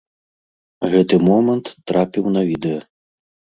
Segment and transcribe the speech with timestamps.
[0.93, 2.83] Гэты момант трапіў на відэа.